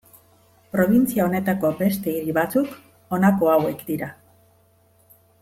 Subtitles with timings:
[0.75, 2.73] Probintzia honetako beste hiri batzuk,
[3.17, 4.11] honako hauek dira.